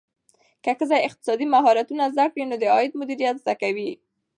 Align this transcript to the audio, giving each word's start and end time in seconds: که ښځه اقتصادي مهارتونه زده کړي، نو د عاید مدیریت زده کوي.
که 0.63 0.71
ښځه 0.79 0.97
اقتصادي 1.07 1.45
مهارتونه 1.55 2.03
زده 2.13 2.25
کړي، 2.31 2.43
نو 2.49 2.55
د 2.59 2.63
عاید 2.73 2.93
مدیریت 3.01 3.35
زده 3.43 3.53
کوي. 3.61 3.91